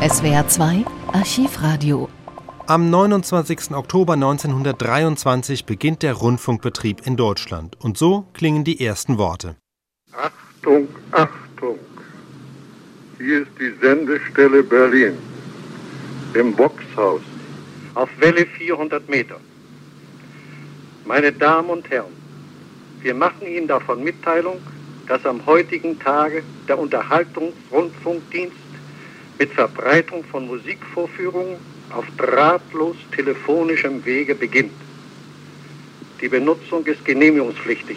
SWR 0.00 0.48
2 0.48 0.86
Archivradio. 1.12 2.08
Am 2.66 2.88
29. 2.88 3.72
Oktober 3.72 4.14
1923 4.14 5.66
beginnt 5.66 6.02
der 6.02 6.14
Rundfunkbetrieb 6.14 7.06
in 7.06 7.18
Deutschland. 7.18 7.76
Und 7.78 7.98
so 7.98 8.24
klingen 8.32 8.64
die 8.64 8.82
ersten 8.82 9.18
Worte. 9.18 9.56
Achtung, 10.12 10.88
Achtung! 11.10 11.78
Hier 13.18 13.42
ist 13.42 13.50
die 13.60 13.74
Sendestelle 13.82 14.62
Berlin. 14.62 15.18
Im 16.32 16.56
Boxhaus. 16.56 17.20
Auf 17.94 18.08
Welle 18.20 18.46
400 18.46 19.06
Meter. 19.06 19.36
Meine 21.04 21.30
Damen 21.30 21.68
und 21.68 21.90
Herren, 21.90 22.16
wir 23.02 23.12
machen 23.12 23.46
Ihnen 23.46 23.68
davon 23.68 24.02
Mitteilung, 24.02 24.62
dass 25.06 25.26
am 25.26 25.44
heutigen 25.44 25.98
Tage 25.98 26.42
der 26.66 26.78
Unterhaltungsrundfunkdienst 26.78 28.69
mit 29.40 29.54
Verbreitung 29.54 30.22
von 30.24 30.46
Musikvorführungen 30.46 31.56
auf 31.88 32.04
drahtlos 32.18 32.96
telefonischem 33.16 34.04
Wege 34.04 34.34
beginnt. 34.34 34.74
Die 36.20 36.28
Benutzung 36.28 36.84
ist 36.84 37.02
genehmigungspflichtig. 37.06 37.96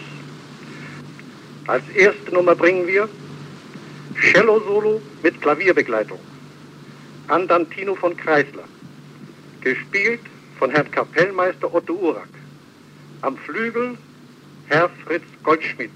Als 1.66 1.86
erste 1.94 2.32
Nummer 2.32 2.54
bringen 2.54 2.86
wir 2.86 3.10
Cello-Solo 4.18 5.02
mit 5.22 5.40
Klavierbegleitung. 5.42 6.18
Andantino 7.28 7.94
von 7.94 8.16
Kreisler. 8.16 8.64
Gespielt 9.60 10.20
von 10.58 10.70
Herrn 10.70 10.90
Kapellmeister 10.90 11.74
Otto 11.74 11.92
Urak. 11.92 12.28
Am 13.20 13.36
Flügel 13.36 13.98
Herr 14.68 14.88
Fritz 15.04 15.24
Goldschmidt. 15.42 15.90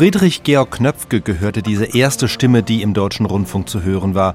Friedrich 0.00 0.44
Georg 0.44 0.70
Knöpfke 0.70 1.20
gehörte 1.20 1.60
diese 1.60 1.84
erste 1.94 2.26
Stimme, 2.26 2.62
die 2.62 2.80
im 2.80 2.94
deutschen 2.94 3.26
Rundfunk 3.26 3.68
zu 3.68 3.82
hören 3.82 4.14
war. 4.14 4.34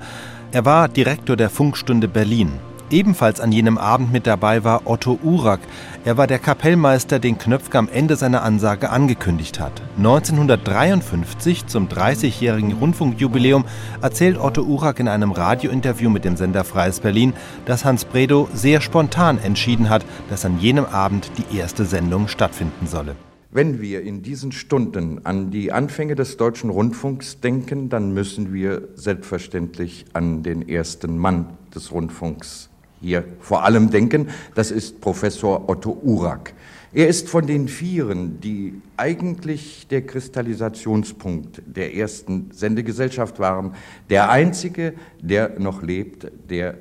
Er 0.51 0.63
war 0.63 0.87
Direktor 0.87 1.35
der 1.35 1.49
Funkstunde 1.49 2.07
Berlin. 2.07 2.51
Ebenfalls 2.91 3.39
an 3.39 3.51
jenem 3.51 3.79
Abend 3.79 4.13
mit 4.13 4.27
dabei 4.27 4.63
war 4.63 4.83
Otto 4.85 5.17
Urak. 5.23 5.59
Er 6.03 6.17
war 6.17 6.27
der 6.27 6.37
Kapellmeister, 6.37 7.17
den 7.17 7.39
Knöpfke 7.39 7.79
am 7.79 7.89
Ende 7.89 8.15
seiner 8.15 8.43
Ansage 8.43 8.91
angekündigt 8.91 9.59
hat. 9.59 9.81
1953, 9.97 11.65
zum 11.65 11.87
30-jährigen 11.87 12.73
Rundfunkjubiläum, 12.73 13.65
erzählt 14.03 14.37
Otto 14.37 14.61
Urak 14.61 14.99
in 14.99 15.07
einem 15.07 15.31
Radiointerview 15.31 16.11
mit 16.11 16.25
dem 16.25 16.37
Sender 16.37 16.63
Freies 16.63 16.99
Berlin, 16.99 17.33
dass 17.65 17.85
Hans 17.85 18.05
Bredow 18.05 18.47
sehr 18.53 18.81
spontan 18.81 19.39
entschieden 19.39 19.89
hat, 19.89 20.05
dass 20.29 20.45
an 20.45 20.59
jenem 20.59 20.85
Abend 20.85 21.31
die 21.39 21.57
erste 21.57 21.85
Sendung 21.85 22.27
stattfinden 22.27 22.85
solle. 22.85 23.15
Wenn 23.55 23.79
wir 23.79 24.01
in 24.01 24.21
diesen 24.21 24.51
Stunden 24.51 25.25
an 25.25 25.49
die 25.49 25.71
Anfänge 25.71 26.15
des 26.15 26.35
deutschen 26.35 26.69
Rundfunks 26.69 27.39
denken, 27.39 27.87
dann 27.87 28.13
müssen 28.13 28.53
wir 28.53 28.89
selbstverständlich 28.95 30.03
an 30.11 30.43
den 30.43 30.67
ersten 30.67 31.17
Mann 31.17 31.57
des 31.73 31.93
Rundfunks 31.93 32.69
hier 32.99 33.23
vor 33.39 33.63
allem 33.63 33.91
denken. 33.91 34.27
Das 34.55 34.71
ist 34.71 34.99
Professor 34.99 35.69
Otto 35.69 35.97
Urak. 36.03 36.53
Er 36.91 37.07
ist 37.07 37.29
von 37.29 37.47
den 37.47 37.69
Vieren, 37.69 38.41
die 38.41 38.81
eigentlich 38.97 39.87
der 39.87 40.05
Kristallisationspunkt 40.05 41.61
der 41.65 41.95
ersten 41.95 42.51
Sendegesellschaft 42.51 43.39
waren, 43.39 43.73
der 44.09 44.29
einzige, 44.31 44.95
der 45.21 45.57
noch 45.59 45.81
lebt, 45.81 46.29
der 46.49 46.77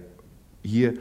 hier 0.64 0.94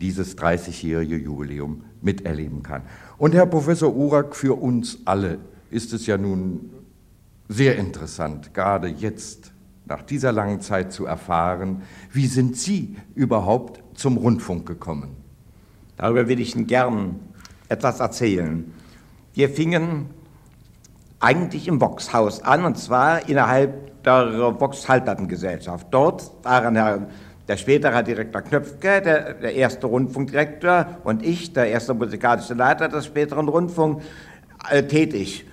dieses 0.00 0.36
30-jährige 0.36 1.16
Jubiläum 1.18 1.84
miterleben 2.04 2.62
kann. 2.62 2.82
Und 3.18 3.34
Herr 3.34 3.46
Professor 3.46 3.94
Urak, 3.94 4.36
für 4.36 4.54
uns 4.60 4.98
alle 5.04 5.38
ist 5.70 5.92
es 5.92 6.06
ja 6.06 6.16
nun 6.16 6.70
sehr 7.48 7.76
interessant, 7.76 8.54
gerade 8.54 8.88
jetzt 8.88 9.52
nach 9.86 10.02
dieser 10.02 10.32
langen 10.32 10.60
Zeit 10.60 10.92
zu 10.92 11.04
erfahren, 11.04 11.82
wie 12.10 12.26
sind 12.26 12.56
Sie 12.56 12.96
überhaupt 13.14 13.82
zum 13.98 14.16
Rundfunk 14.16 14.66
gekommen? 14.66 15.16
Darüber 15.96 16.26
will 16.28 16.40
ich 16.40 16.56
Ihnen 16.56 16.66
gern 16.66 17.20
etwas 17.68 18.00
erzählen. 18.00 18.72
Wir 19.34 19.48
fingen 19.48 20.06
eigentlich 21.20 21.68
im 21.68 21.80
Voxhaus 21.80 22.42
an, 22.42 22.64
und 22.64 22.78
zwar 22.78 23.28
innerhalb 23.28 24.02
der 24.04 24.60
Vox-Halbplattengesellschaft. 24.60 25.86
Dort 25.90 26.30
waren 26.44 26.76
Herr 26.76 27.08
der 27.48 27.56
spätere 27.56 28.02
Direktor 28.02 28.42
Knöpfke, 28.42 29.02
der, 29.02 29.34
der 29.34 29.54
erste 29.54 29.86
Rundfunkdirektor 29.86 30.86
und 31.04 31.24
ich, 31.24 31.52
der 31.52 31.68
erste 31.68 31.94
musikalische 31.94 32.54
Leiter 32.54 32.88
des 32.88 33.06
späteren 33.06 33.48
Rundfunks, 33.48 34.04
äh, 34.70 34.82
tätig. 34.84 35.46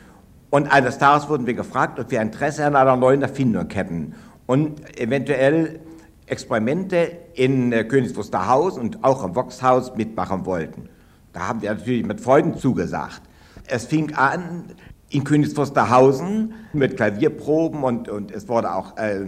Und 0.49 0.71
eines 0.71 0.97
Tages 0.97 1.29
wurden 1.29 1.47
wir 1.47 1.53
gefragt, 1.53 1.99
ob 1.99 2.11
wir 2.11 2.21
Interesse 2.21 2.65
an 2.65 2.75
einer 2.75 2.95
neuen 2.95 3.21
Erfindung 3.21 3.69
hätten 3.69 4.15
und 4.45 4.99
eventuell 4.99 5.79
Experimente 6.27 7.11
in 7.33 7.73
äh, 7.73 7.83
Königs 7.83 8.17
und 8.17 9.03
auch 9.03 9.23
im 9.23 9.35
Voxhaus 9.35 9.95
mitmachen 9.95 10.45
wollten. 10.45 10.89
Da 11.33 11.47
haben 11.47 11.61
wir 11.61 11.73
natürlich 11.73 12.05
mit 12.05 12.21
Freuden 12.21 12.57
zugesagt. 12.57 13.21
Es 13.67 13.85
fing 13.85 14.13
an 14.15 14.65
in 15.09 15.23
Königs 15.23 15.55
Wusterhausen 15.57 16.53
mit 16.73 16.95
Klavierproben 16.95 17.83
und, 17.83 18.07
und 18.09 18.31
es 18.31 18.47
wurde 18.47 18.73
auch 18.73 18.97
äh, 18.97 19.27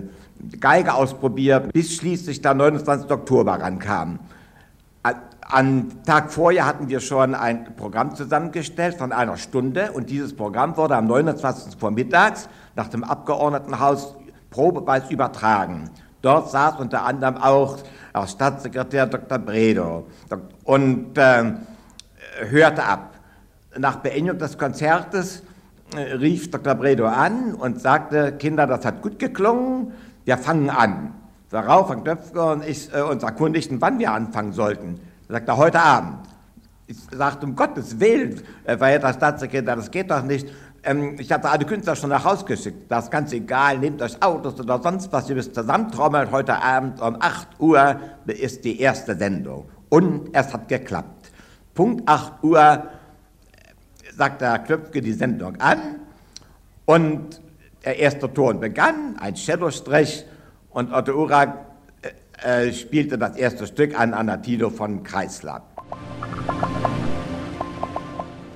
Geige 0.60 0.94
ausprobiert, 0.94 1.72
bis 1.74 1.96
schließlich 1.96 2.42
der 2.42 2.54
29. 2.54 3.10
Oktober 3.10 3.54
rankam. 3.54 4.20
Am 5.42 6.04
Tag 6.04 6.32
vorher 6.32 6.66
hatten 6.66 6.88
wir 6.88 7.00
schon 7.00 7.36
ein 7.36 7.76
Programm 7.76 8.16
zusammengestellt 8.16 8.96
von 8.96 9.12
einer 9.12 9.38
Stunde 9.38 9.92
und 9.92 10.10
dieses 10.10 10.36
Programm 10.36 10.76
wurde 10.78 10.96
am 10.96 11.06
29. 11.06 11.78
vormittags 11.78 12.48
nach 12.76 12.88
dem 12.88 13.04
Abgeordnetenhaus 13.04 14.16
probeweise 14.50 15.14
übertragen. 15.14 15.90
Dort 16.22 16.50
saß 16.50 16.80
unter 16.80 17.04
anderem 17.04 17.38
auch 17.38 17.78
der 18.16 18.28
Staatssekretär 18.28 19.06
Dr. 19.08 19.38
Bredow 19.38 20.08
und 20.64 21.18
äh, 21.18 21.54
hörte 22.50 22.84
ab. 22.84 23.16
Nach 23.78 23.98
Beendigung 23.98 24.40
des 24.40 24.58
Konzertes 24.58 25.44
äh, 25.96 26.14
rief 26.14 26.50
Dr. 26.50 26.76
Bredow 26.76 27.08
an 27.08 27.54
und 27.54 27.82
sagte, 27.82 28.34
Kinder, 28.34 28.68
das 28.68 28.86
hat 28.86 29.02
gut 29.02 29.20
geklungen, 29.20 29.92
wir 30.26 30.38
fangen 30.38 30.70
an. 30.70 31.14
Darauf 31.50 31.90
Herr 31.90 31.98
Knöpfke 31.98 32.44
und 32.44 32.68
ich 32.68 32.92
äh, 32.94 33.02
uns 33.02 33.24
erkundigten, 33.24 33.80
wann 33.80 34.00
wir 34.00 34.12
anfangen 34.12 34.54
sollten. 34.54 35.00
Er 35.28 35.36
sagte, 35.36 35.58
heute 35.58 35.80
Abend. 35.80 36.18
Ich 36.88 36.98
sagte, 37.12 37.46
um 37.46 37.56
Gottes 37.56 38.00
Willen, 38.00 38.42
äh, 38.66 38.78
verehrter 38.78 39.14
Staatssekretär, 39.14 39.76
das 39.76 39.92
geht 39.92 40.10
doch 40.10 40.24
nicht. 40.24 40.48
Ähm, 40.84 41.16
ich 41.20 41.32
hatte 41.32 41.50
alle 41.50 41.66
Künstler 41.66 41.96
schon 41.96 42.10
nach 42.10 42.26
Hause 42.26 42.46
geschickt. 42.46 42.86
Das 42.90 43.06
ist 43.06 43.12
ganz 43.12 43.32
egal, 43.34 43.78
nehmt 43.78 44.02
euch 44.02 44.22
Autos 44.22 44.60
oder 44.60 44.82
sonst 44.82 45.12
was, 45.14 45.30
ihr 45.30 45.36
müsst 45.36 45.54
zusammentrommeln. 45.54 46.32
Heute 46.32 46.62
Abend 46.62 47.00
um 47.02 47.18
8 47.20 47.60
Uhr 47.60 48.00
ist 48.26 48.66
die 48.66 48.80
erste 48.80 49.16
Sendung. 49.16 49.66
Und 49.90 50.30
es 50.34 50.52
hat 50.52 50.68
geklappt. 50.68 51.32
Punkt 51.76 52.08
8 52.08 52.44
Uhr 52.44 52.60
äh, 52.60 52.80
sagte 54.18 54.46
Herr 54.46 54.60
Knöpfke 54.60 55.02
die 55.02 55.14
Sendung 55.14 55.56
an 55.62 56.00
und 56.86 57.43
der 57.86 58.00
erste 58.00 58.34
Ton 58.34 58.60
begann, 58.60 59.18
ein 59.20 59.36
Cello-Strich 59.36 60.26
und 60.70 60.94
Otto 60.94 61.14
Urak 61.14 61.58
äh, 62.42 62.68
äh, 62.68 62.74
spielte 62.74 63.18
das 63.18 63.36
erste 63.36 63.68
Stück 63.68 64.00
an 64.00 64.14
Anatino 64.14 64.70
von 64.70 65.04
Kreisler. 65.04 65.64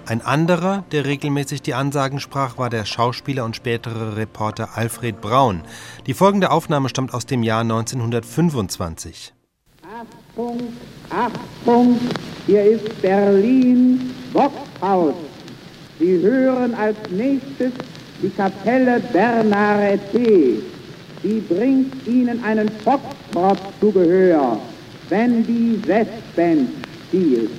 Ein 0.05 0.21
anderer, 0.21 0.85
der 0.93 1.03
regelmäßig 1.03 1.61
die 1.61 1.73
Ansagen 1.73 2.21
sprach, 2.21 2.57
war 2.57 2.69
der 2.69 2.85
Schauspieler 2.85 3.43
und 3.43 3.57
spätere 3.57 4.15
Reporter 4.15 4.69
Alfred 4.75 5.19
Braun. 5.19 5.63
Die 6.05 6.13
folgende 6.13 6.51
Aufnahme 6.51 6.87
stammt 6.87 7.13
aus 7.13 7.25
dem 7.25 7.43
Jahr 7.43 7.61
1925. 7.61 9.33
Achtung, 9.83 10.59
Achtung, 11.09 11.99
hier 12.45 12.63
ist 12.63 13.01
Berlin, 13.01 14.13
Boxhaus. 14.31 15.15
Sie 15.99 16.21
hören 16.21 16.73
als 16.73 16.97
nächstes 17.09 17.73
die 18.21 18.29
Kapelle 18.29 18.99
Bernarete. 18.99 20.61
Sie 21.23 21.39
bringt 21.47 22.07
ihnen 22.07 22.43
einen 22.43 22.69
Foxtrot 22.69 23.59
zu 23.79 23.91
Gehör, 23.91 24.59
wenn 25.09 25.43
die 25.43 25.81
Westband 25.85 26.69
spielt. 27.07 27.51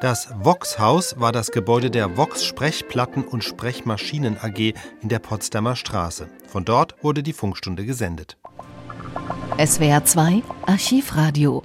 Das 0.00 0.28
Vox-Haus 0.40 1.16
war 1.18 1.32
das 1.32 1.50
Gebäude 1.50 1.90
der 1.90 2.16
Vox 2.16 2.44
Sprechplatten 2.44 3.24
und 3.24 3.42
Sprechmaschinen 3.42 4.36
AG 4.40 4.74
in 5.02 5.08
der 5.08 5.18
Potsdamer 5.18 5.74
Straße. 5.74 6.28
Von 6.46 6.64
dort 6.64 6.94
wurde 7.02 7.24
die 7.24 7.32
Funkstunde 7.32 7.84
gesendet. 7.84 8.36
SWR 9.58 10.04
2 10.04 10.42
Archivradio 10.66 11.64